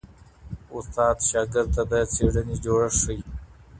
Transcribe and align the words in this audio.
استاد 0.77 1.17
شاګرد 1.29 1.69
ته 1.75 1.83
د 1.91 1.93
څيړني 2.13 2.55
جوړښت 2.63 2.97
ښيي. 3.03 3.19